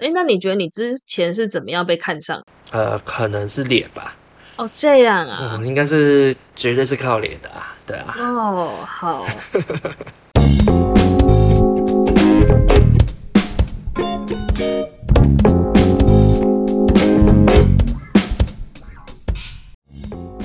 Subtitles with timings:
[0.00, 2.42] 哎，那你觉得你之前是怎么样被看上？
[2.70, 4.16] 呃，可能是脸吧。
[4.56, 5.58] 哦，这样啊。
[5.58, 8.16] 嗯，应该是绝对是靠脸的啊，对啊。
[8.18, 9.26] 哦，好。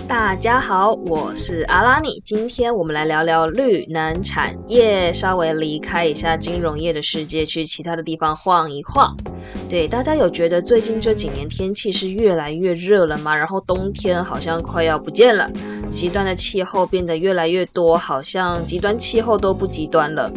[0.08, 2.22] 大家好，我是阿拉尼。
[2.24, 9.18] 今天我们来聊聊绿能产业，稍微离开一下金融业的世界，去其他的地方晃一晃。
[9.68, 13.36] 对，大家有觉得最近这几年天气是越来越热了吗？
[13.36, 15.50] 然后冬天好像快要不见了，
[15.90, 20.32] 极端的气候变得越来越多，好像极端气候都不极端了。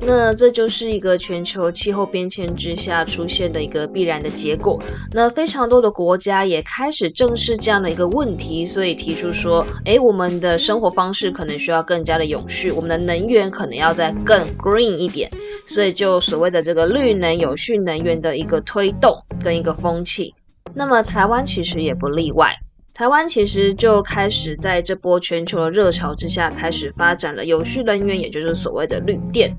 [0.00, 4.80] 那这就是一个全球气候变迁之下出现的一个必然的结果。
[5.12, 15.30] 那非常多的国家也开始正视这样的一个问题，所以提出说，诶，我们的生活方式可能需要更加的永续，我们的能源可能要再更 green 一点。
[15.66, 20.34] 所以就所谓的这个绿能、有序能源的一个推动跟一个风气。
[20.74, 22.54] 那么台湾其实也不例外，
[22.94, 29.54] 台湾其实就开始在这波全球的热潮之下，开始发展了有序能源，也就是所谓的绿电。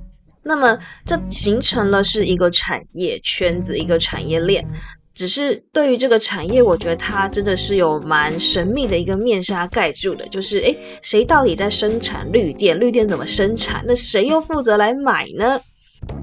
[0.50, 4.68] 那么，这形成了是一个产业圈子，一个产业链。
[5.14, 10.28] 只是对于这个产业，我觉得它真的是有蛮神秘的一个面纱盖住的。
[10.30, 12.80] 就是，诶，谁到底在生产绿电？
[12.80, 13.84] 绿电怎么生产？
[13.86, 15.62] 那谁又负责来买呢？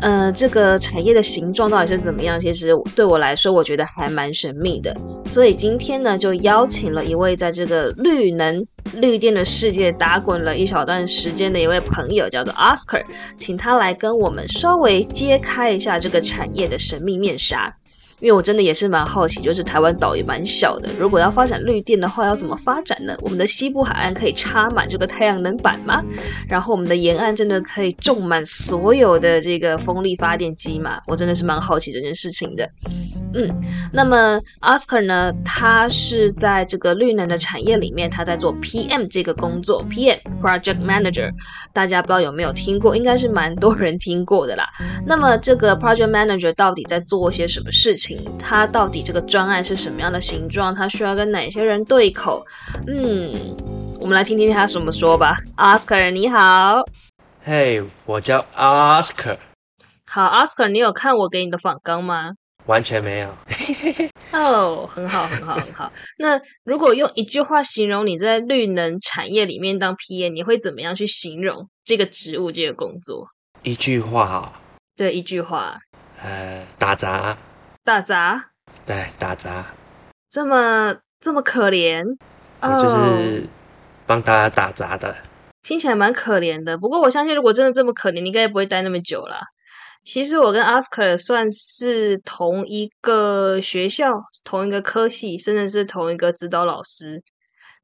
[0.01, 2.39] 呃，这个产业的形状到底是怎么样？
[2.39, 4.95] 其实对我来说，我觉得还蛮神秘的。
[5.27, 13.05] 所以今天呢，就邀请了一位在这个绿能、绿电的世界打滚了一小段时间的一位朋友，叫做 Oscar，
[13.39, 17.75] 请他来跟我们稍微揭开一下这个产业的神秘面纱。
[18.21, 23.15] 因为我真的也是蛮好奇，就是台湾岛也蛮小的，如果要发展绿电的话，要怎么发展呢？
[23.21, 26.03] 我们的西部海岸可以插满这个太阳能板吗？
[26.49, 31.01] 然后我们的沿岸真的可以种满所有的这个风力发电机吗？
[31.07, 32.71] 我真的是蛮好奇这件事情的。
[33.39, 33.55] 嗯，
[33.93, 41.31] 那么 Oscar 呢，他是在这个绿能的产业里面，他在做 PM 这个工作，PM Project Manager，
[41.75, 42.97] 大家不知道有没有听过？
[42.97, 44.67] 应该是蛮多人听过的啦。
[45.07, 48.19] 那么这个 Project Manager 到底在做些什么事情？
[48.39, 50.75] 他到底这个专案是什么样的形状？
[50.75, 52.43] 他需要跟哪些人对口？
[52.87, 53.31] 嗯，
[54.01, 55.37] 我们来听听他怎么说吧。
[55.59, 56.83] Oscar，你好。
[57.45, 59.37] 嘿，我叫 Oscar。
[60.07, 62.33] 好，Oscar，你有看我给你的访纲吗？
[62.67, 63.35] 完全没有。
[64.33, 65.93] 哦，很好，很好，很好。
[66.19, 73.27] 那如果用一句话形容你在绿能产业里面当 PM，你会怎么样去形容这个职务、这个工作？
[73.63, 74.53] 一句话。
[74.97, 75.79] 对，一句话。
[76.23, 77.37] 呃，打杂。
[77.85, 78.51] 打杂，
[78.85, 79.65] 对，打杂，
[80.29, 82.03] 这么这么可怜，
[82.61, 83.49] 就是
[84.07, 85.15] 帮大家打杂的，
[85.63, 86.77] 听起来蛮可怜的。
[86.77, 89.39] 不过我相信，如果真的这么可怜，你应该也不会待那么久了。
[90.07, 97.21] 其实我跟 Oscar 算是同一个学校、同一个科系，甚至是同一个指导老师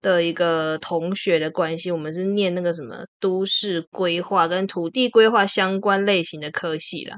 [0.00, 1.90] 的一个同学的关系。
[1.90, 7.16] 我们是念那个什么都市规划跟土地规划相关类型的科系啦。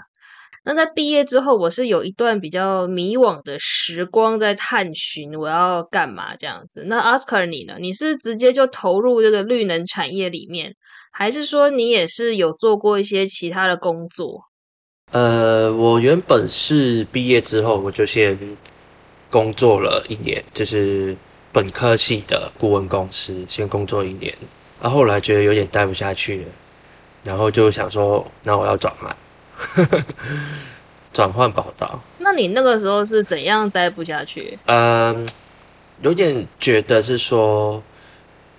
[0.64, 6.82] 那在毕业之后，我是有一段比较迷惘的时光，在探寻我要干嘛这样子。
[6.86, 7.76] 那 Oscar 你呢？
[7.78, 10.74] 你是直接就投入这个绿能产业里面，
[11.12, 14.40] 还是说你也是有做过一些其他的工作？
[15.14, 18.36] 呃，我原本是毕业之后我就先
[19.30, 21.16] 工作了一年，就是
[21.52, 24.34] 本科系的顾问公司，先工作一年。
[24.82, 26.46] 然后后来觉得有点待不下去了，
[27.22, 29.16] 然后就想说，那我要转行。
[31.12, 34.58] 转换跑道，那你那个时候是怎样待不下去？
[34.66, 35.24] 嗯，
[36.02, 37.80] 有点觉得是说，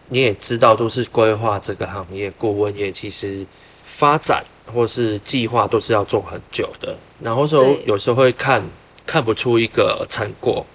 [0.07, 3.45] 你也知道，都是规划这个行业，顾问业其实
[3.83, 8.63] 发展或是计划都是要做很久的，然后说有时候会看
[9.05, 10.65] 看不出一个成果，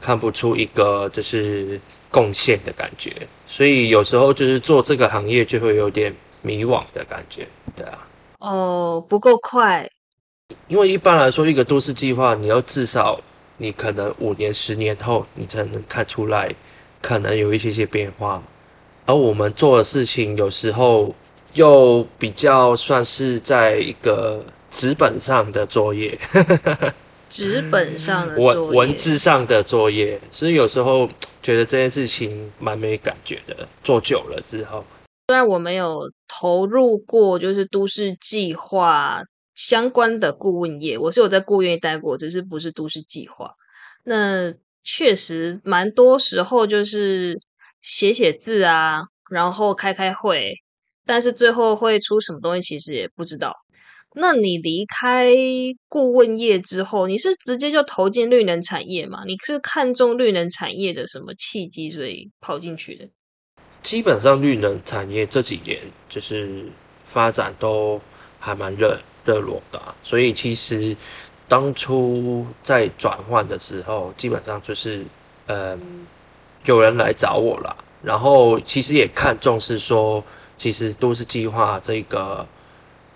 [0.00, 1.80] 看不出一个就是
[2.10, 3.12] 贡献的感觉，
[3.46, 7.46] 所以有时候就是做这个行业就会有点迷惘的感觉，
[7.76, 8.06] 对啊。
[8.38, 9.90] 哦，不够快，
[10.68, 13.20] 因为一般来说，一个都市计划，你要至少
[13.56, 16.54] 你可能五年、十年后，你才能看出来，
[17.02, 18.42] 可能有一些些变化。
[19.06, 21.14] 而我们做的事情，有时候
[21.54, 26.18] 又比较算是在一个纸本上的作业，
[27.30, 31.08] 纸本上的文文字上的作业，所以有时候
[31.42, 33.68] 觉得这件事情蛮没感觉的。
[33.82, 34.84] 做久了之后。
[35.28, 39.20] 虽然我没有投入过，就是都市计划
[39.54, 43.50] 相关的顾问业，我是有在顾问业待过，只是不是都市计划。
[44.04, 44.54] 那
[44.84, 47.38] 确实蛮多时候就是
[47.82, 50.54] 写写字啊，然后开开会，
[51.08, 53.56] 但是最后会出什么东西，其实也不知道。
[54.14, 55.32] 那你离开
[55.88, 59.22] 顾问业之后，你是直接就投进绿能产业吗？
[59.26, 63.08] 你是看中绿能产业的什么契机，所以跑进去的？
[63.82, 66.66] 基本上绿能产业这几年就是
[67.06, 67.98] 发展都
[68.38, 70.94] 还蛮热热络的，所以其实
[71.46, 75.02] 当初在转换的时候，基本上就是
[75.46, 75.78] 呃
[76.66, 80.22] 有人来找我了，然后其实也看重是说，
[80.58, 82.46] 其实都市计划这个。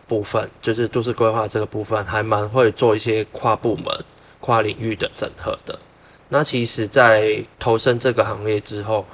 [0.09, 3.87] 部分就是都市规划这个部分，还蛮会做一些跨部门、
[4.41, 5.79] 跨领域的整合的。
[6.29, 9.07] 那其实，在投身这个行业之后，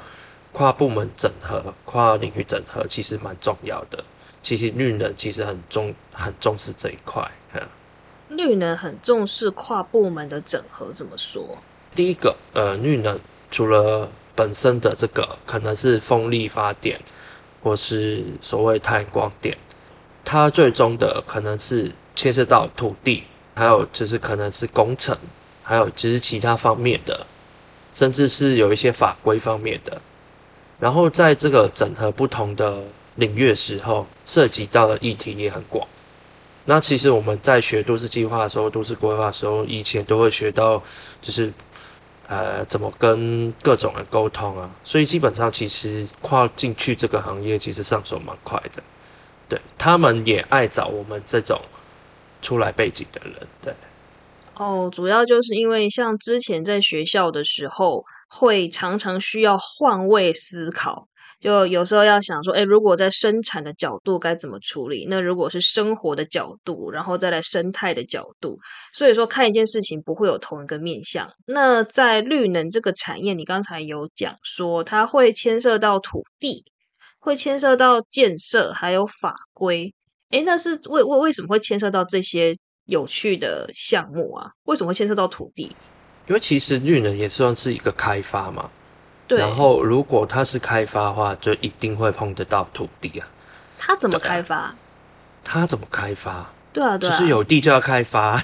[0.51, 4.03] 跨部门整合、跨领域整合其实蛮重要的。
[4.43, 7.31] 其实绿能其实很重、很重视这一块。
[8.29, 11.57] 绿能很重视跨部门的整合，怎么说？
[11.95, 13.21] 第一个，呃，绿能
[13.53, 17.01] 除了本身的这个可能是风力发电，
[17.63, 19.57] 或是所谓太阳光电。
[20.25, 23.23] 它最终的可能是牵涉到土地，
[23.55, 25.17] 还有就是可能是工程，
[25.63, 27.27] 还有就是其他方面的，
[27.95, 30.01] 甚至是有一些法规方面的。
[30.79, 32.83] 然后在这个整合不同的
[33.17, 35.87] 领域的时候，涉及到的议题也很广。
[36.67, 40.83] 那其实我们在学都市计划的时候，都市规划的时候，以前都会学到，
[41.23, 41.51] 就是
[42.29, 44.71] 呃怎么跟各种人沟通啊。
[44.85, 48.83] 所以基本上其实跨进去这个行业，其实上手蛮快的。
[49.49, 51.61] 对他们也爱找我们这种
[52.43, 53.75] 出来背景的人，对。
[54.55, 61.07] 哦，主要就是因为像之前在学校的时候，会常常需要换位思考，
[61.41, 65.07] 就有时候要想说，哎，如果在生产的角度该怎么处理？
[65.09, 68.59] 那如果是生活的角度，然后再来生态的角度，
[68.93, 71.31] 所以说看一件事情不会有同一个面向。
[71.47, 76.65] 那在绿能这个产业，你刚才有讲说，它会牵涉到土地。
[77.21, 79.93] 会牵涉到建设，还有法规。
[80.31, 82.55] 诶，那是为为为什么会牵涉到这些
[82.87, 84.49] 有趣的项目啊？
[84.65, 85.65] 为什么会牵涉到土地？
[86.29, 88.71] 因为其实绿能也算是一个开发嘛。
[89.29, 89.39] 对。
[89.39, 93.29] 然后，如果它是开发的话，就一定会碰得到土地啊。
[93.79, 94.75] 它怎么开发？
[95.45, 96.51] 它怎么开发？
[96.73, 98.43] 对啊，对啊，就是有地就要开发。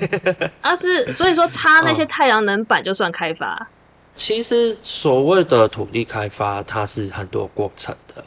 [0.60, 3.68] 啊，是所以说插那些太阳能板就算开发。
[4.16, 8.24] 其实所谓的土地开发，它是很多过程的。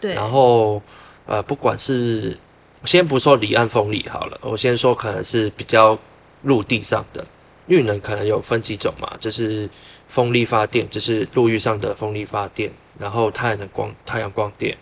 [0.00, 0.14] 对。
[0.14, 0.80] 然后，
[1.26, 2.38] 呃，不管是
[2.84, 5.98] 先不说离岸风力好了，我先说可能是比较
[6.42, 7.24] 陆地上的
[7.66, 9.68] 绿能，可能有分几种嘛，就是
[10.14, 12.70] 风力发电，就是陆域上的风力发电，
[13.00, 14.78] 然后太阳能光、太阳光电，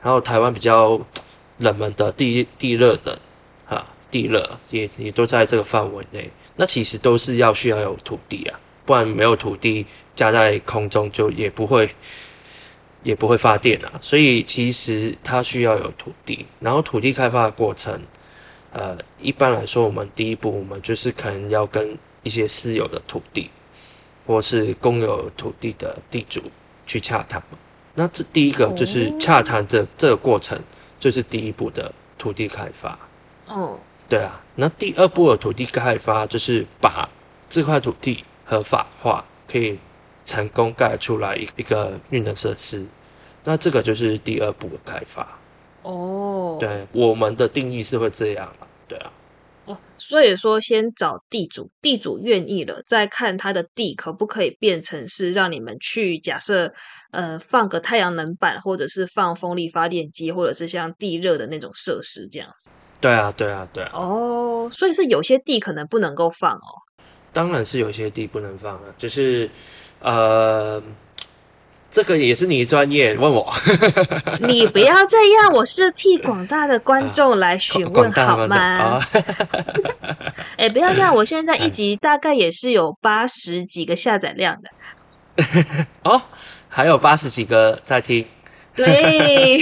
[0.00, 1.00] 然后台湾比较
[1.58, 3.18] 冷门的地地热能，
[3.66, 6.30] 哈，地热也也都在这个范围内。
[6.54, 8.60] 那其实都是要需要有土地啊。
[8.86, 9.84] 不然没有土地
[10.14, 11.90] 架在空中，就也不会
[13.02, 13.90] 也不会发电啊。
[14.00, 18.00] 所以其实它需要有土地，然后土地开发的过程，
[18.72, 23.50] 呃，一般来说，我们第一步我们就是可能要跟一些私有的土地，
[24.30, 26.40] 或是公有土地的地主
[26.86, 27.58] 去洽谈嘛。
[27.94, 30.56] 那这第一个就是洽谈这这个过程，
[31.00, 32.98] 就是第一步的土地开发。
[33.48, 33.76] 嗯，
[34.08, 34.40] 对啊。
[34.54, 37.08] 那第二步的土地开发就是把
[37.48, 38.24] 这块土地。
[38.50, 39.78] 合法化可以
[40.24, 42.84] 成功盖出来一一个运能设施，
[43.44, 45.24] 那这个就是第二步的开发。
[45.82, 49.12] 哦，对，我们的定义是会这样啊，对啊。
[49.70, 56.72] 哦，所以说先找地主，地主愿意了，再看他的地可不可以变成是让你们去假设，
[57.12, 62.70] 呃，放个太阳能板，或者是放风力发电机，或者是像地热的那种设施这样子。
[63.00, 63.90] 对啊，对啊，对啊。
[63.94, 66.72] 哦，所以是有些地可能不能够放哦。
[67.32, 69.48] 当然是有些地不能放啊，就是，
[70.00, 70.82] 呃，
[71.90, 73.52] 这个也是你专业问我。
[74.40, 79.00] 你不要这样，我是替广大的观众来询问 好吗？
[80.56, 85.44] 哎，不要这样，我现在一集大概也是有八十几个下载量的。
[86.04, 86.22] 哦，
[86.68, 88.24] 还有八十几个在听。
[88.76, 89.58] 对。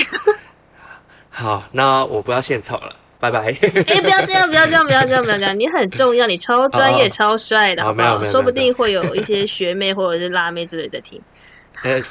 [1.31, 2.95] 好，那我不要献丑了。
[3.21, 3.41] 拜拜！
[3.41, 5.59] 哎，不要这样，不要这样，不要这样，不要这样！
[5.59, 8.25] 你很重要，你超专业、超帅的，好不好？
[8.25, 11.21] 说不定会有一些学妹或者是辣妹之类在听。
[11.83, 12.03] 哎，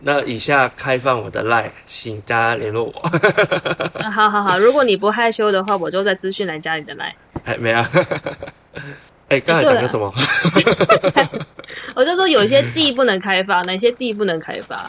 [0.00, 4.10] 那以下开放我的 line，请大家联络我。
[4.10, 7.12] 好好好，如果你不害羞的话，我就在资讯栏加你的 line。
[7.44, 7.90] 哎，没啊。
[9.28, 10.12] 哎，刚才讲的什么？
[11.94, 14.88] 我就说有些地不能开发，哪些地不能开发？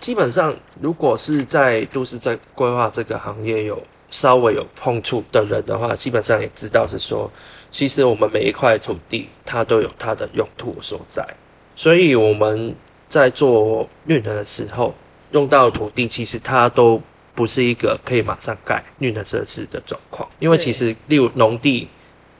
[0.00, 3.82] 基本上，如果是在都市在规划这个行业有。
[4.08, 7.28] 稍微有碰触的人的话，基本上也知道是说，
[7.72, 11.26] 其实我们每一块土地它都有它的用途所在，
[11.74, 12.72] 所以我们
[13.08, 14.94] 在做绿能的时候
[15.32, 17.00] 用到土地，其实它都
[17.34, 21.88] 不是一个可以马上盖绿能设施的状况，因为其实例如农地，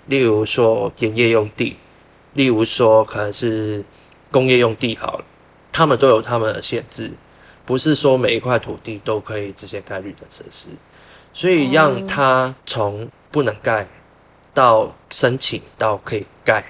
[0.07, 1.77] 例如说盐业用地，
[2.35, 3.85] 例如说可能是
[4.31, 5.25] 工业用地好了，
[5.73, 7.11] 他们都有他们的限制，
[7.65, 10.69] 不是说每一块土地都可以直接盖绿能设施，
[11.33, 13.87] 所以让它从不能盖
[14.55, 16.65] 到申请到可以盖，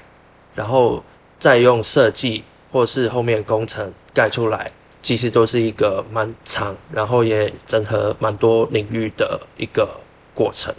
[0.54, 1.04] 然后
[1.38, 4.70] 再用设计或是后面工程盖出来，
[5.02, 10.00] 其实都是一个蛮长，然后也整合蛮多领域的一个
[10.34, 10.74] 过程。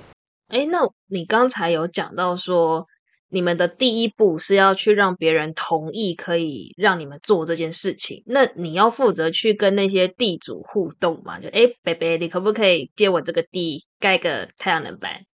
[0.49, 2.87] 哎，那你刚才有讲到说，
[3.29, 8.23] 你们的第一步是要去让别人同意，可以让你们做这件事情。
[8.25, 11.37] 那你要负责去跟那些地主互动嘛？
[11.37, 15.25] 就哎，北北，你可不可以借我这个地盖个太阳能板？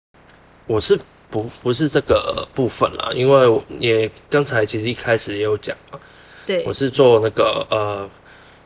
[0.66, 6.00] 我是不不是这个部分啦，因为也刚才其实一开始也有讲嘛，
[6.46, 8.10] 对我，是做那个呃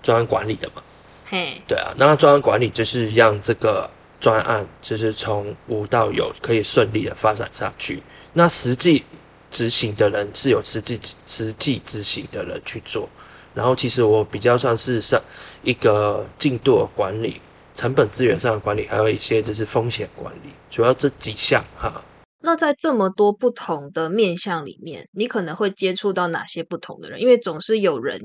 [0.01, 0.81] 专案管理的嘛，
[1.25, 8.01] 嘿，对啊，那专案管理就是让这个专案就是从无到有可以顺利的发展下去。
[8.33, 9.03] 那实际
[9.49, 13.07] 执行的人是有实际实际执行的人去做，
[13.53, 15.21] 然后其实我比较算是上
[15.63, 17.41] 一个进度的管理、
[17.73, 22.01] 成本资源上的管理，还有一些就是风险管理，主要这几项哈。
[22.39, 27.19] 那在这么多不同的面向里面，你可能会接触到哪些不同的人？
[27.19, 28.21] 因为总是有人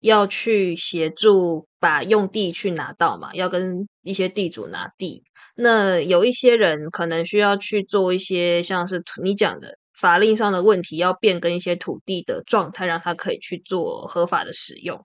[0.00, 5.22] 要去协助把用地去拿到嘛，要跟一些地主拿地。
[5.56, 15.00] 那有一些人可能需要去做一些像是你讲的法令上的问题，要变更一些土地的状态，让它可以去做合法的使用。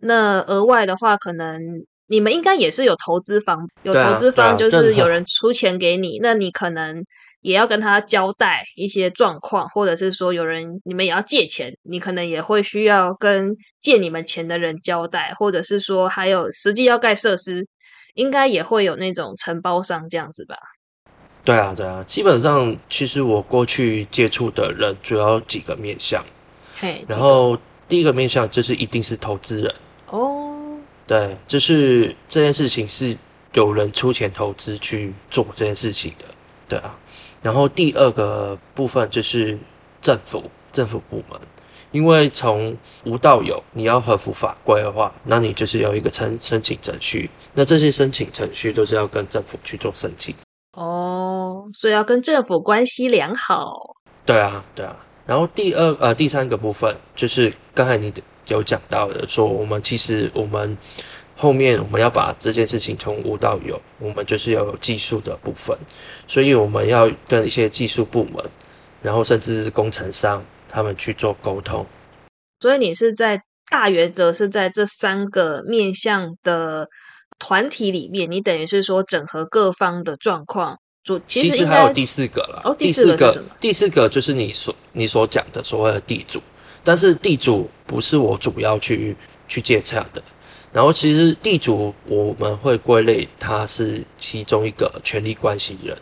[0.00, 1.56] 那额外的话，可能
[2.08, 7.04] 你们应该也是有投资方，有投资方就是有人出钱给你，那你可能
[7.42, 17.66] 也要跟他交代一些状况，或者是说有人你们也要借钱，你可能也会需要跟借你们钱的人交代，或者是说还有实际要盖设施，
[18.14, 20.56] 应该也会有那种承包商这样子吧？
[21.44, 26.24] 对啊，对啊，基本上其实我过去接触的人主要几个面向，
[26.78, 27.58] 嘿，然后
[27.88, 29.74] 第一个面向就是一定是投资人。
[30.06, 33.16] 哦，对，就是这件事情是
[33.54, 36.24] 有人出钱投资去做这件事情的，
[36.68, 36.96] 对啊。
[37.42, 39.58] 然后第二个部分就是
[40.00, 41.38] 政府政府部门，
[41.90, 50.34] 因为从无到有，你要合符法规的话，那你就是有一个申申请程序，那这些申请程序都是要跟政府去做申请。
[50.72, 53.94] 哦，所以要跟政府关系良好。
[54.24, 54.96] 对啊，对啊。
[55.26, 58.12] 然后第二呃第三个部分就是刚才你
[58.46, 60.76] 有讲到的，说我们其实我们
[61.36, 65.76] 后面我们要把这件事情从无到有，我们就是要有技术的部分，
[66.26, 68.44] 所以我们要跟一些技术部门，
[69.00, 71.84] 然后甚至是工程商他们去做沟通。
[72.60, 76.86] 所以你是在大原则是在这三个面向的
[77.38, 80.78] 团体里面，你等于是说整合各方的状况。
[81.02, 86.40] 主其其实还有第四个了，哦第第四个第四个就是你所你所讲的所谓的地主，
[86.84, 89.16] 但是地主不是我主要去
[89.48, 90.22] 去接洽的。
[90.72, 95.96] 然后其实地主我们会归类他是其中一个权利关系人，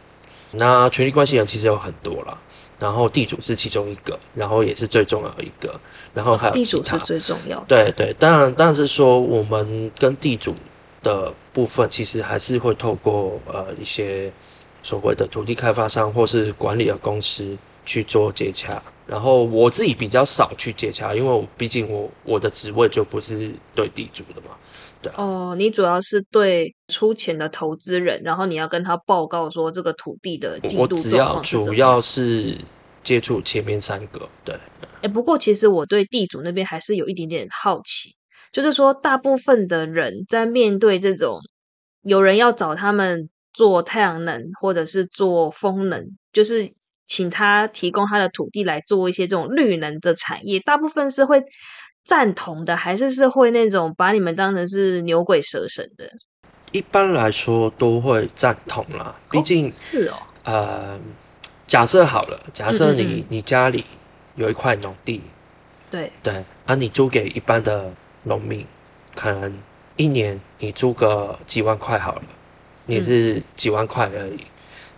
[0.52, 2.38] 那权利关系人其实有很多啦，
[2.78, 5.80] 然后地主是其中一个，然后也是最重要的一个，
[6.14, 7.64] 然后还有地主是最重要的。
[7.66, 10.54] 对对，当然，但是说我们跟地主
[11.02, 14.32] 的部分，其实还是会透过呃一些
[14.82, 18.80] 所谓的土地开发商或是管理的公司去做接洽。
[19.10, 24.56] 然后我自己比较少去接洽，因为我毕竟我我的职位就不是对地主的嘛。
[25.02, 31.40] 对哦，你主要是对出钱的投资人，然后你要跟他报告说这个土地的进度状只要。
[31.40, 32.56] 主要是
[33.02, 34.54] 接触前面三个，对，
[35.00, 38.14] 哎，不过其实我对地主那边还是有一点点好奇，
[38.52, 41.40] 就是说，大部分的人在面对这种
[42.02, 46.70] 有人要找他们做太阳能或者是做风能，就是
[47.10, 51.42] 请他提供他的土地来做一些这种绿能的产业，大部分是会
[52.04, 56.08] 赞同的，还是是会那种把你们当成是牛鬼蛇神的？
[56.70, 59.72] 一般来说都会赞同啦，毕竟。
[59.72, 60.14] 是哦，
[60.44, 61.00] 呃，
[61.66, 63.84] 假设好了，假设你、嗯嗯嗯你家里
[64.36, 65.20] 有一块农地，
[65.90, 68.64] 对，对，啊，你租给一般的农民，
[69.16, 69.52] 可能
[69.96, 72.22] 一年你租个几万块好了，
[72.86, 74.38] 也是几万块而已。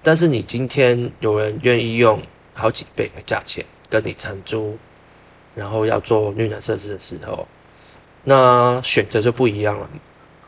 [0.02, 2.20] 但是你今天有人愿意用
[2.54, 4.76] 好几倍的价钱跟你承租，
[5.54, 7.46] 然后要做绿能设施的时候，
[8.24, 9.90] 那选择就不一样了。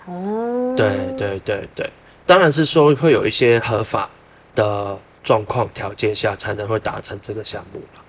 [0.07, 1.91] 哦，对对对对，
[2.27, 4.11] 当然是说会有一些合法
[4.55, 8.03] 的状况条件下才能会达成这个项目了。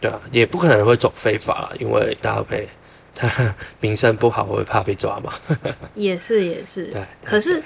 [0.00, 2.68] 对啊，也不可能会走非法啦，因为大家会
[3.14, 5.32] 他名声不好，会怕被抓嘛。
[5.94, 7.62] 也是也是，对，对可是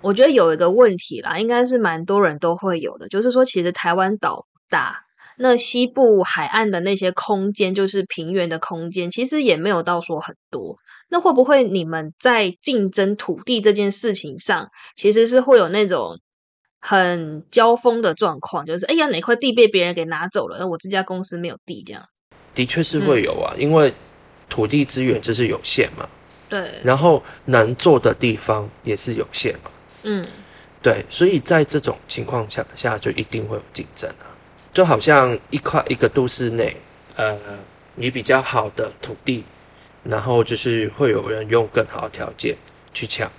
[0.00, 5.04] 我觉得有一个问题啦，应该是蛮多人都会有的，就是说，其实台湾岛大，
[5.36, 10.76] 那西部海岸的那些空间，就是平原的空间，其实也没有到说很多。
[11.10, 16.20] 那会不会你们在竞争土地这件事情上，其实是会有那种
[16.80, 18.66] 很交锋的状况？
[18.66, 22.04] 就是哎呀，哪块地被别人给拿走了，那我这家公司没有地，这样
[22.54, 23.92] 的确是会有啊，因为
[24.48, 26.08] 土地资源就是有限嘛。
[26.48, 26.80] 对。
[26.84, 29.70] 然后能做的地方也是有限嘛。
[30.08, 30.26] 嗯。
[30.82, 34.26] 对，所以在这种情况下下，就一定会有竞争啊。
[34.72, 36.76] 就好像一块一个都市内，
[37.16, 37.38] 呃，
[37.94, 39.44] 你比较好的土地。
[40.04, 42.56] 然后就是会有人用更好的条件
[42.94, 43.30] 去抢、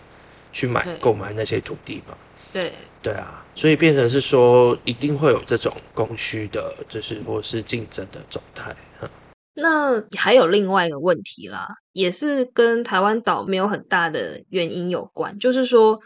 [0.51, 2.15] 去买、购买那些土地嘛？
[2.51, 8.75] 对对啊，所以变成是说，一定会有这种供需的，就是或是竞争的状态。
[9.55, 15.99] 那还有另外一个问题啦，也是跟台湾岛没有很大的原因有关，就是说，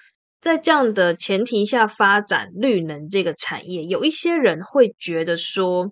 [0.43, 5.89] 在这样的前提下发展绿能这个产业，有一些人会觉得说。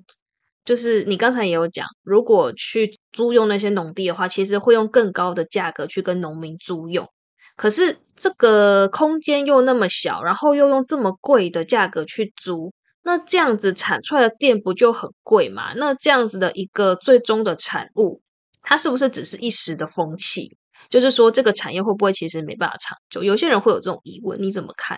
[0.64, 7.10] 就是你刚才也有讲，如果去租用那些农地的话，其实会用更高的价格去跟农民租用。
[7.56, 12.72] 可是这个空间又那么小，然后又用这么贵的价格去租，
[13.04, 15.74] 那这样子产出来的电不就很贵嘛？
[15.74, 18.22] 那这样子的一个最终的产物，
[18.62, 20.56] 它是不是只是一时的风气？
[20.90, 23.24] 就是说这个产业会不会其实没办法长久？
[23.24, 24.98] 有些人会有这种疑问，你怎么看？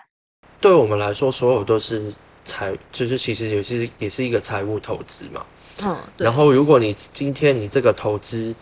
[0.60, 2.12] 对我们来说，所有都是
[2.44, 5.44] 财，就是其实也是也是一个财务投资嘛。
[5.82, 8.54] 嗯，然后如果你今天你这个投资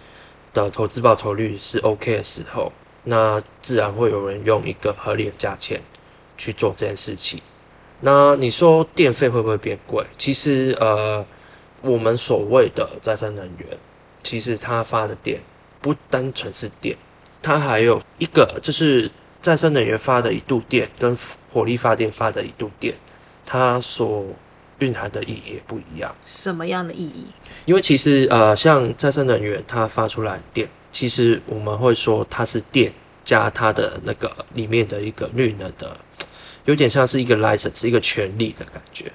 [0.52, 2.72] 的投资报酬率是 OK 的时候，
[3.04, 5.82] 那自然会有人用一个合理的价钱
[6.36, 7.40] 去做这件事情。
[8.00, 10.04] 那你说电费会不会变贵？
[10.18, 11.24] 其实呃，
[11.82, 13.78] 我们所谓的再生能源，
[14.22, 15.40] 其实它发的电
[15.80, 16.96] 不单纯是电，
[17.42, 21.18] 它还有一个就是再生能源发的一度电跟
[21.52, 22.94] 火力发电发的一度电，
[23.44, 24.24] 它所
[24.78, 26.14] 蕴含的意义也不一样。
[26.24, 27.26] 什么样的意义？
[27.64, 32.92] 因为其实呃，像再生能源它发出来电，其实我们会说它是电
[33.24, 35.96] 加它的那个里面的一个绿能的，
[36.64, 39.12] 有点像是一个 license，一个权利的感觉，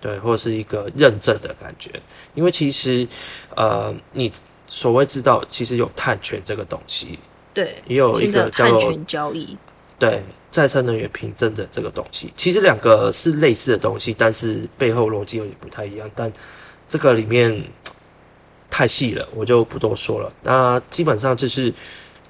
[0.00, 1.90] 对，或者是一个认证的感觉。
[2.34, 3.06] 因为其实
[3.54, 4.32] 呃，你
[4.66, 7.18] 所谓知道，其实有碳权这个东西，
[7.54, 9.56] 对，也有一个碳权交易，
[9.98, 10.22] 对。
[10.50, 16.08] 再生能源凭证的这个东西，其实两个是类似的东西，但是背后逻辑有点不太一样。
[16.14, 16.32] 但
[16.88, 17.60] 这个里面
[18.70, 20.32] 太细了，我就不多说了。
[20.44, 21.74] 那基本上就是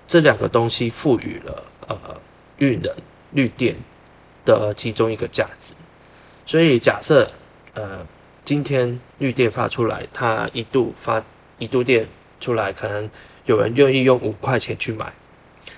[0.07, 1.99] 这两个东西赋予了呃
[2.57, 2.91] 绿能
[3.33, 3.77] 绿电
[4.47, 5.75] 的其中一个价值。
[6.47, 7.31] 所以假设
[7.75, 8.07] 呃
[8.43, 11.23] 今天绿电发出来，它一度发
[11.59, 12.09] 一度电
[12.41, 13.11] 出来，可能
[13.47, 15.13] 有人愿意用五块钱去买，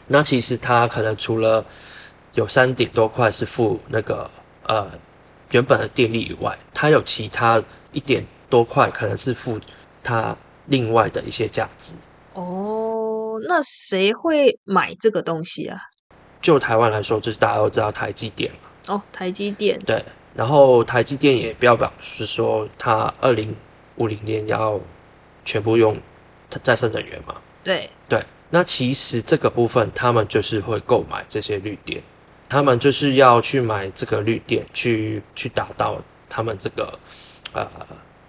[0.07, 1.65] 那其实它可能除了
[2.35, 4.31] 有三点多块是付那个
[4.65, 4.91] 呃
[5.51, 9.61] 原本的电力以外，它有其他一点多块可能是付
[10.03, 11.93] 它另外的一些价值。
[12.35, 15.81] 哦，那谁会买这个东西啊？
[16.41, 18.95] 就台湾来说，就是大家都知道台积电嘛。
[18.95, 19.79] 哦，台积电。
[19.81, 23.57] 对，然后台积电也标榜是说，它二零
[23.97, 24.79] 五零年要
[25.45, 25.97] 全部用
[26.63, 27.35] 再生能源嘛。
[27.67, 32.01] 对对，那其实这个部分他们就是会购买这些绿电。
[32.49, 36.97] 他们就是要去买这个绿电，去去达到他们这个
[37.53, 37.69] 呃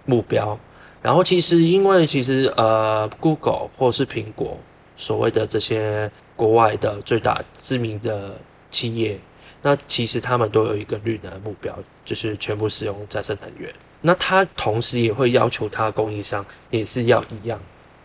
[0.06, 0.58] 目标。
[1.00, 4.58] 然后其实因为其实呃，Google 或是苹果
[4.96, 8.36] 所谓的这些国外的最大知名的
[8.72, 9.20] 企业，
[9.62, 11.72] 那其实他们都有一个绿能目标，
[12.04, 13.72] 就是全部使用再生能源。
[14.00, 17.60] 那他同时也会要求他供应商也是要一样。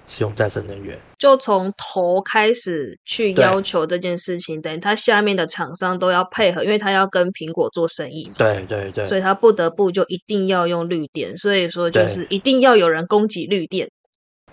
[0.05, 8.33] 使用再生能源，就从头开始去要求这件事情，等于他下面的厂商都要配合，因为他要跟苹果做生意嘛。
[8.37, 13.89] 对对对，所以他不得不就一定要用绿电，所以说就是一定要有人供给绿电。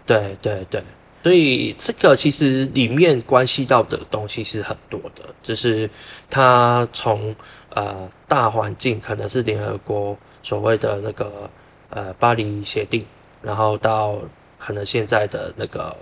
[0.06, 0.82] 对对对，
[1.22, 5.90] 所以这个其实里面关系到的东西是很多的，就是
[6.30, 7.34] 它从
[7.70, 11.50] 呃大环境可能是联合国所谓的那个
[11.88, 13.04] 呃巴黎协定，
[13.42, 14.16] 然后到。
[14.60, 15.96] 可能现在的那个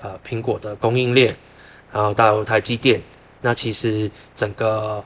[0.00, 1.34] 呃苹果的供应链，
[1.90, 3.00] 然后到台积电，
[3.40, 5.02] 那其实整个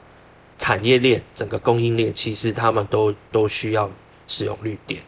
[0.58, 3.88] 产业链、整个供应链，其实他们都都需要
[4.26, 5.00] 使用绿电，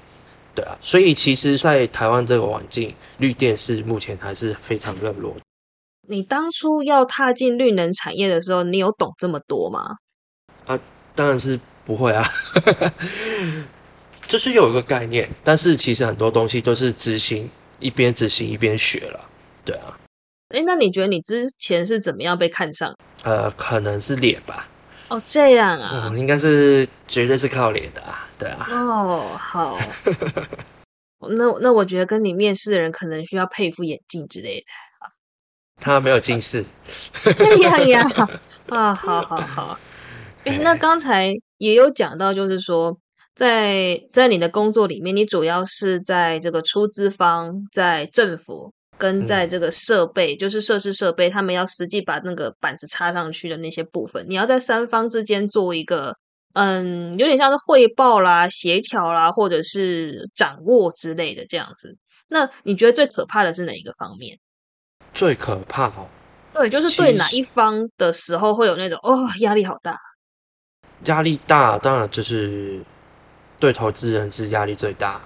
[0.55, 5.35] 对啊，所以其实，在台湾这个环境，绿电是目前还是非常热络。
[6.09, 9.97] 你当初要踏进绿能产业的时候，你有懂这么多吗？
[10.67, 10.79] 啊，
[11.15, 12.25] 当然是不会啊，
[14.27, 17.49] 就是有一个概念，但是其实很多东西都是执行。
[17.81, 19.29] 一边执行一边学了，
[19.65, 19.99] 对啊。
[20.51, 22.95] 哎，那你觉得你之前是怎么样被看上？
[23.23, 24.69] 呃，可能是脸吧。
[25.09, 28.67] 哦，这样啊，嗯，应该是绝对是靠脸的啊，对啊。
[28.71, 29.79] 哦，好，
[31.37, 34.67] 那那我觉得跟你面试的人可能需要配副眼镜之类的，
[35.81, 36.65] 他没有近视，
[37.37, 38.07] 这样呀，
[38.71, 39.79] 啊，好好好，
[40.45, 42.99] 哎，那刚才也有讲到，就是说。
[43.35, 56.15] 在在你的工作里面，你主要是在这个出资方，在政府跟在这个设备，就是设施设备，他们要实际把那个板子插上去的那些部分，你要在三方之间做一个，
[56.53, 61.97] 嗯，有点像是汇报啦、协调啦，或者是掌握之类的这样子。
[62.29, 64.39] 那你觉得最可怕的是哪一个方面？
[65.15, 66.07] 最可怕哦，
[66.53, 69.99] 对，就是对哪一方的时候会有那种哦，压力好大，
[71.05, 72.85] 压力大，当然就是。
[73.61, 75.21] 对投资人是压力最大。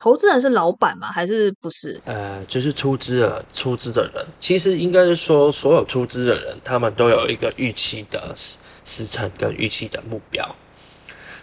[0.00, 1.10] 投资人是老板吗？
[1.12, 2.00] 还是不是？
[2.04, 10.56] 呃，就是出资的出资的人，其实应该是说，所有出资的人，他们都有一个预期的时时程跟预期的目标。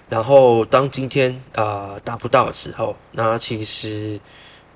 [0.09, 4.19] 然后，当今天呃达不到的时候，那其实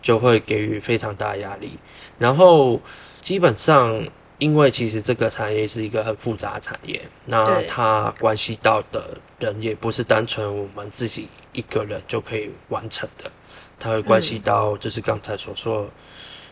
[0.02, 1.78] 就会给予非常大压力。
[2.18, 2.80] 然后，
[3.22, 4.04] 基本上。
[4.42, 13.32] 因为其实这个产业是一个很复杂的产业，那它关系到的人也不是单纯我们自己一个人就可以完成的，
[13.78, 15.88] 它会关系到就是刚才所说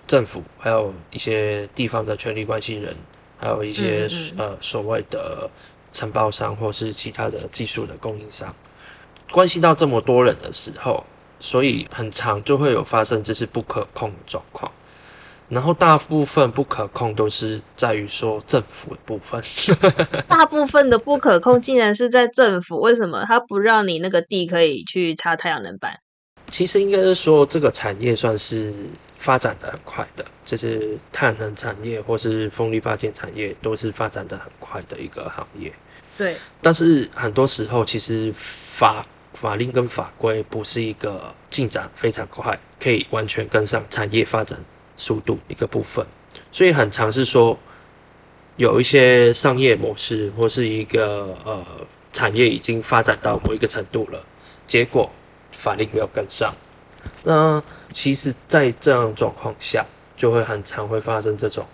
[0.05, 2.95] 政府，还有一些地方的权力关系人，
[3.39, 5.49] 还有一些呃所谓的
[5.91, 8.53] 承包商或是其他的技术的供应商，
[9.31, 11.03] 关系到这么多人的时候，
[11.39, 14.71] 所以很长就会有发生这是不可控的状况。
[15.49, 19.43] 然后大部分不可控都是在于说政府的部分，
[20.29, 25.99] 大部分的不可控竟然是在政府，为什么他不让你那个地可以去插太阳能板？
[26.51, 28.73] 其实应该是说这个产业算是
[29.17, 35.71] 发展的很快的，就是太阳能产业或是风力发电产业都是发展的很快的一个行业。
[36.17, 44.59] 对，但是很多时候其实法法令跟法规不是一个进展非常快，可以完全跟上产业发展。
[44.99, 46.05] 速度一个部分，
[46.51, 47.57] 所以很尝试说，
[48.57, 51.65] 有一些商业模式或是一个呃
[52.11, 54.21] 产业已经发展到某一个程度了，
[54.67, 55.09] 结果
[55.53, 56.53] 法令没有跟上，
[57.23, 59.85] 那其实，在这样状况下，
[60.17, 61.65] 就会很常会发生这种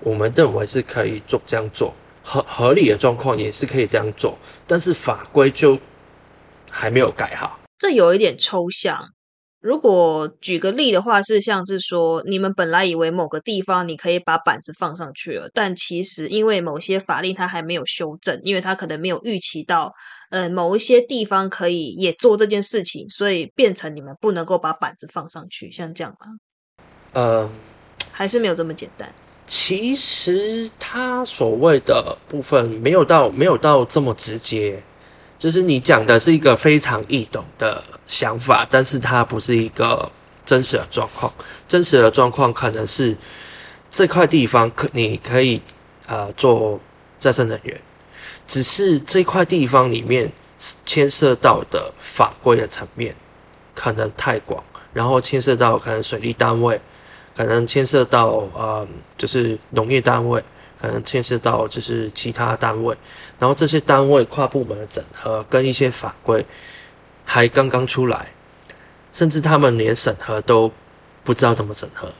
[0.00, 5.78] 我们认为是可以做这样做合合理的状况，也是可以这样做，但是法规就
[6.68, 8.98] 还没有改好，这有一点抽象。
[9.62, 19.94] 如果举个例的话，是像是说，你们本来以为某个地方你可以把板子放上去了，但其实因为某些法令它还没有修正，因为它可能没有预期到，
[20.30, 26.26] 呃，某一些地方可以也做这件事情，所以变成你们不能够把板子放上去，像这样吗？
[27.12, 27.48] 呃，
[28.10, 29.14] 还是没有这么简单。
[29.46, 34.82] 其实它所谓的部分没有到没有到这么直接。
[35.42, 40.08] 就是你讲的是一个非常易懂的想法，但是它不是一个
[40.46, 41.32] 真实的状况。
[41.66, 43.16] 真实的状况可能是
[43.90, 45.60] 这块地方可你可以
[46.06, 46.78] 呃做
[47.18, 47.80] 再生能源，
[48.46, 50.30] 只是这块地方里面
[50.86, 53.12] 牵涉到的法规的层面
[53.74, 56.80] 可能太广，然后牵涉到可能水利单位，
[57.36, 58.86] 可能牵涉到呃
[59.18, 60.40] 就是农业单位。
[60.82, 62.96] 可能牵涉到就是其他单位，
[63.38, 66.44] 然后这些单位跨部门的整合跟一些法规
[67.24, 68.26] 还刚刚出来，
[69.12, 70.68] 甚至他们连审核都
[71.22, 72.12] 不知道怎么审核。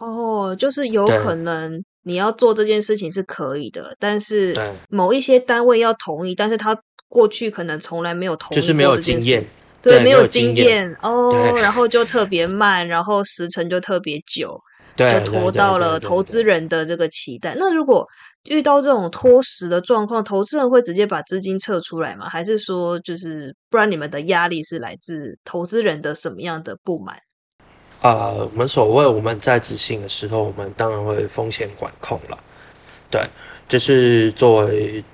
[0.00, 4.52] 哦，就是有可能你要做这件事情是可以的，但是
[4.88, 6.76] 某一些单位要同意，但是他
[7.08, 9.46] 过去可能从来没有同意，就是没有经验，
[9.80, 10.92] 对，没有经验。
[11.00, 14.60] 哦，然后就特别慢，然后时程就特别久。
[14.96, 17.54] 就拖到了投资人的这个期待。
[17.58, 18.06] 那如果
[18.44, 22.28] 遇到这种拖时的状况，投资人会直接把资金撤出来吗？
[22.28, 27.16] 还是说，就是不然你们的压力是来自投资人的什么样的不满？
[28.00, 32.38] 啊，我们所谓我们在执行的时候，我们当然会风险管控了。
[33.10, 33.22] 对，
[33.68, 35.04] 这是作为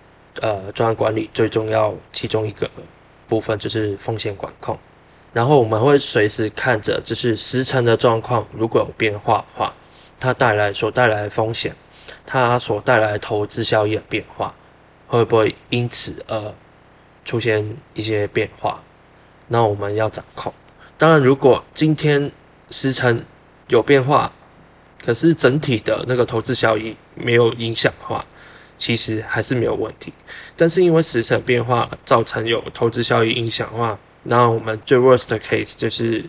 [0.41, 2.71] 呃专案管理最重要其中一个
[3.27, 4.79] 部分，就是风险管控。
[5.33, 9.75] 然后我们会随时看着，就是时辰的状况，如果有变化的话，
[10.19, 11.75] 它带来所带来的风险，
[12.25, 14.55] 它所带来的投资效益的变化，
[15.07, 16.55] 会不会因此而
[17.25, 18.83] 出现一些变化？
[19.49, 20.53] 那我们要掌控。
[20.97, 22.33] 当然，如果今天
[22.71, 23.25] 时辰
[23.69, 24.33] 有变化，
[25.05, 28.25] 可是整体的那个投资效益没有影响的话，
[28.79, 30.13] 其实还是没有问题。
[30.57, 36.25] 但是因为时辰变化造成有投资效益影响的话，那我们最 worst case 就是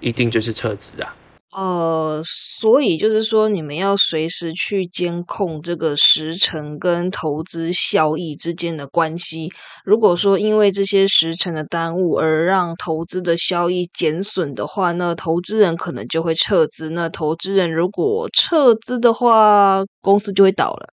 [0.00, 1.16] 一定就是撤资啊。
[1.54, 9.50] 呃，所以就是说，你们要随时去监控这个时程跟投资效益之间的关系。
[9.84, 16.88] 如果说因为这些时程的耽误而让投资的效益减损的话，那投资人可能就会撤资。
[16.88, 20.88] 那投资人如果撤资的话，公司就会倒了。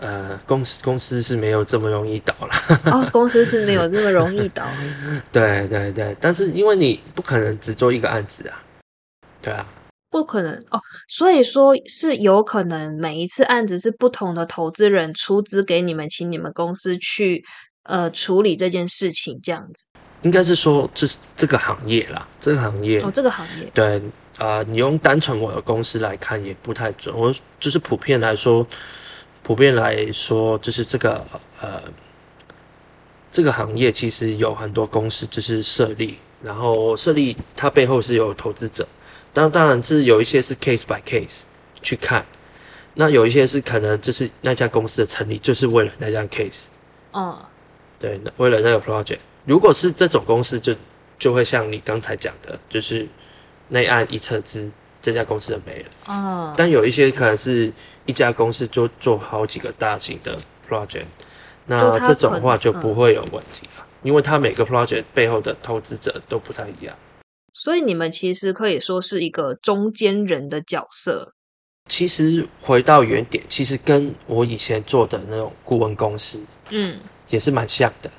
[0.00, 2.80] 呃，公司公司是没有这么容易倒了。
[2.86, 4.66] 哦，公司是没有那么容易倒。
[5.30, 8.62] 对对对，但是因为你不可能只做一个案子啊。
[9.42, 9.66] 对啊，
[10.10, 17.44] 不可能哦，所以说是有可能每一次案子是不同的投资人出资给你们，请你们公司去
[17.84, 19.86] 呃处理这件事情，这样子。
[20.22, 24.02] 应该是说，这是这个行业啦，这个行业哦，这个行业对
[24.36, 27.16] 啊，你用单纯我的公司来看也不太准。
[27.16, 28.66] 我就是普遍来说，
[29.50, 31.26] 普遍来说，就是这个
[31.60, 31.82] 呃，
[33.32, 38.86] 这个行业其实有很多公司就是设立，然后设立它背后是有投资者。
[39.32, 41.40] 当当然是有一些是 case by case
[41.82, 42.24] 去看，
[42.94, 46.66] 那有一些是可能就是那家公司的成立就是为了那家 case，
[47.12, 47.36] 嗯，
[47.98, 49.18] 对，为了那个 project。
[49.46, 50.72] 如果是这种公司，就
[51.18, 53.04] 就会像你刚才讲的，就是
[53.66, 54.70] 内案一撤资，
[55.02, 55.88] 这家公司就没了。
[56.06, 57.72] 嗯，但有一些可能是
[58.06, 61.04] 一家公司做做好几个大型的 project，
[61.66, 66.96] 那这种话就不会有问题了，因为它每个 project 背后的投资者都不太一样。
[67.52, 71.34] 所以你们其实可以说是一个中间人的角色。
[71.88, 78.10] 其实回到原点，其实跟我以前做的那种顾问公司，嗯，也是蛮像的。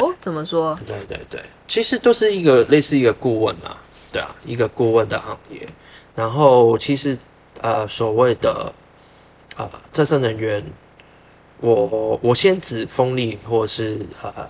[0.00, 0.78] 哦，怎么说？
[0.86, 5.68] 对对对，其实都是一个类似一个顾问啊，对啊，一个顾问的行业。
[6.14, 7.16] 然后其实
[7.62, 8.72] 呃，所谓的
[9.56, 10.64] 呃再生能源，
[11.60, 14.48] 我我先指风力或是呃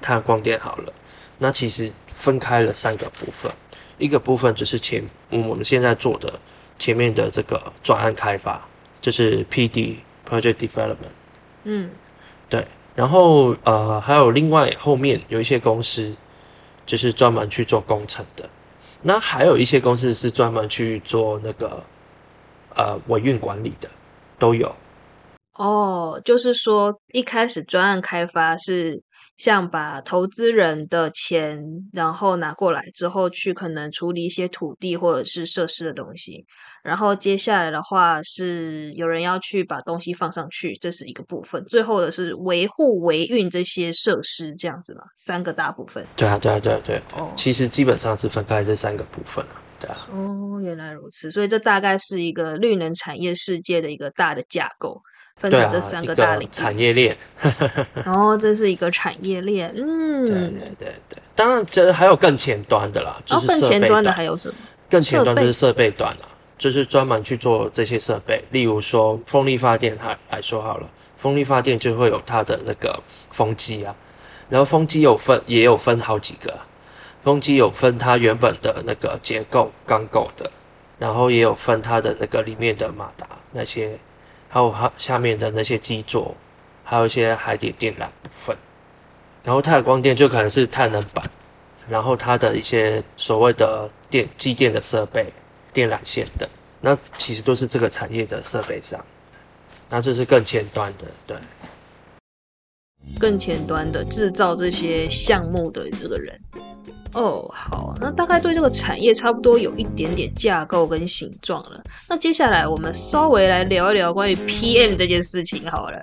[0.00, 0.92] 太阳光电好了。
[1.38, 1.92] 那其实。
[2.16, 3.52] 分开了三个部分，
[3.98, 6.32] 一个部分就是前我们现在做的
[6.78, 8.64] 前面的这个专案开发，
[9.00, 11.14] 就是 P D Project Development。
[11.64, 11.90] 嗯，
[12.48, 12.66] 对。
[12.94, 16.14] 然后呃，还有另外后面有一些公司，
[16.86, 18.48] 就是专门去做工程的。
[19.02, 21.82] 那还有一些公司是专门去做那个
[22.76, 23.88] 呃维运管理的，
[24.38, 24.74] 都有。
[25.54, 29.02] 哦，就是说一开始专案开发是。
[29.36, 31.60] 像把投资人的钱，
[31.92, 36.46] 然后拿过来之后，去可能处理一些土地或者是设施的东西，
[36.84, 41.60] 然后接下来的话是有人要去把东西放上去，这是一个部分。
[41.64, 46.06] 最后的是维护维运这些设施，这样子嘛，三个大部分。
[46.14, 47.02] 对啊，对啊，对啊，对。
[47.16, 50.08] 哦，其实基本上是分开这三个部分啊，对啊。
[50.12, 55.00] 哦，原来如此，所以这大概是一个绿能产业世界的一个大的架构。
[55.36, 57.18] 分成这三个大领域，产业链。
[57.92, 61.18] 然 后这是一个产业链，嗯，对对对对。
[61.34, 64.54] 当然，这还有更前端的啦，就是更前端的还有什么？
[64.88, 68.44] 更前端就是设备端啊，就是专门去做这些设备。
[68.52, 73.92] 例如说，风力发电来来说好了，风力发电就会有它的那个风机啊，
[74.48, 76.56] 然后风机有分，也有分好几个。
[77.24, 80.48] 风机有分它原本的那个结构钢构的，
[80.98, 83.98] 然后也有分它的那个里面的马达那些。
[84.46, 86.32] 还有它下面的那些基座，
[86.84, 88.56] 还有一些海底电缆部分，
[89.42, 91.28] 然后太阳光电就可能是太能板，
[91.88, 95.26] 然后它的一些所谓的电机电的设备、
[95.72, 96.48] 电缆线等，
[96.80, 99.04] 那其实都是这个产业的设备上，
[99.90, 101.36] 那这是更前端的，对，
[103.18, 106.40] 更前端的制造这些项目的这个人。
[107.14, 111.82] 哦，好，那大概对这个产业差不多有一点点架构跟形状了。
[112.08, 115.98] 那接下来我们稍微来聊一聊关于 PM 这件事情好了。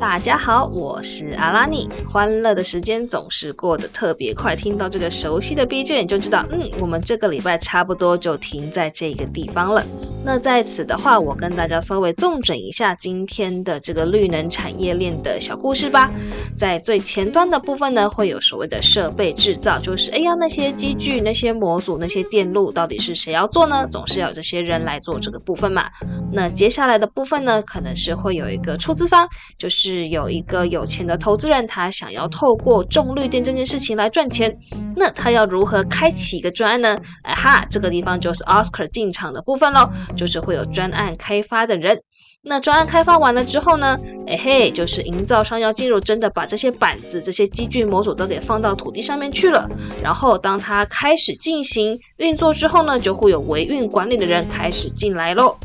[0.00, 1.86] 大家好，我是阿拉尼。
[2.08, 9.84] 欢乐的时间总是过得特别快，听到这个熟悉的 B 卷，就知道，嗯，我们这个礼拜差不多就停在这个地方了。
[10.24, 16.10] 那在此的话，我跟大家稍微重整一下今天的这个绿能产业链的小故事吧。
[16.56, 23.86] 在最前端的部分呢，会有所谓的设备制造，就是哎呀，那些机具、那些模组、那些电路，到底是谁要做呢？
[23.90, 25.90] 总是要这些人来做这个部分嘛。
[26.32, 30.10] 那接下来的部分呢，可能是会有一个出资方，就是。
[30.10, 34.56] 有一个有钱的投资人，他想要透过种绿电这件事情来赚钱。
[34.96, 36.98] 那他要如何开启一个专案呢？
[37.22, 42.00] 哎哈，这个地方就是 Oscar 进场的部分喽，就是会有专案开发的人。
[42.42, 43.96] 那专案开发完了之后呢？
[44.26, 49.70] 哎嘿，就是营造商要进入，真的把这些板子、这些机具模组都给放到土地上面去了。
[50.02, 55.56] 然后当他开始进行运作之后呢，就会有维运管理的人开始进来喽。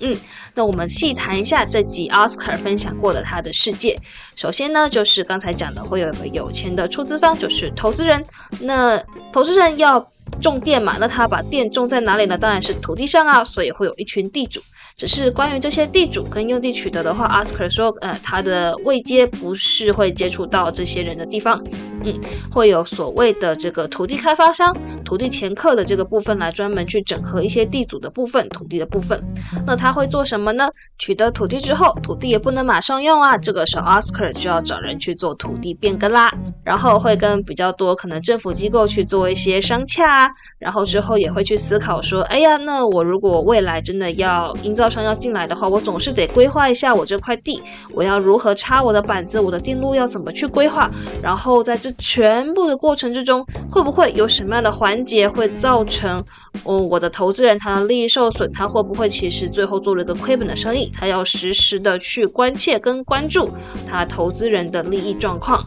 [0.00, 0.16] 嗯，
[0.54, 3.98] 那我们细谈一下这集 Oscar 分享过的他的世界。
[4.34, 8.24] 首先呢，就是刚才讲的，会有一个有钱的出资方，就是投资人。
[8.60, 9.00] 那
[9.32, 10.04] 投资人要
[10.42, 12.36] 种地嘛，那他把地种在哪里呢？
[12.36, 14.60] 当然是土地上啊，所以会有一群地主。
[14.96, 21.60] 只是关于这些地主跟用地取得的话，，Oscar 说，呃，他的位阶不是会接触到这些人的地方，
[22.04, 22.14] 嗯，
[22.48, 24.72] 会有所谓的这个土地开发商、
[25.04, 29.20] 土地掮客的这个部分来专门去整合一些地主的部分、土地的部分。
[29.66, 30.70] 那他会做什么呢？
[30.96, 40.30] 取得土地之后，土地也不能马上用啊，这个时候 Oscar 就要找人去做土地变更啦，然后会跟比较多可能政府机构去做一些商洽啊，
[40.60, 47.62] 然后之后也会去思考说，哎呀，那我如果未来真的要营造招商要进来的话，我总是得规划一下我这块地，
[47.94, 50.90] 我要如何插我的板子，我的电路要怎么去规划。
[51.22, 56.22] 然后在这全部的过程之中，会不会有什么样的环节会造成，
[56.66, 58.52] 嗯，我的投资人他的利益受损？
[58.52, 60.92] 他会不会其实最后做了一个亏本的生意？
[60.94, 63.48] 他要实时的去关切跟关注
[63.88, 65.64] 他投资人的利益状况。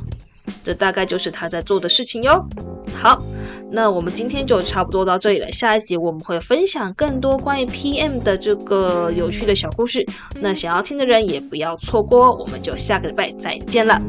[0.64, 2.44] 这大概就是他在做的事情哟。
[2.96, 3.22] 好，
[3.70, 5.52] 那我们今天就差不多到这里了。
[5.52, 10.06] 下一集我们会分享更多关于 PM 的这个有趣的小故事。
[10.36, 14.02] 那想要听的人也不要错过，我们就下个礼拜再见了。